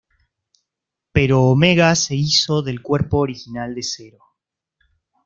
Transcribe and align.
Pero 1.11 1.43
Omega 1.43 1.93
se 1.93 2.15
hizo 2.15 2.63
del 2.63 2.81
cuerpo 2.81 3.19
original 3.19 3.75
de 3.75 3.83
Zero. 3.83 4.19